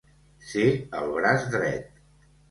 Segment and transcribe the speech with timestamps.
[0.53, 0.63] Ser
[0.99, 2.01] el braç dret.